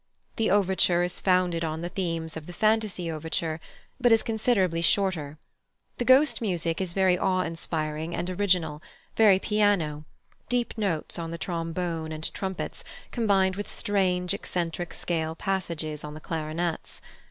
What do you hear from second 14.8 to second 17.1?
scale passages on the clarinets.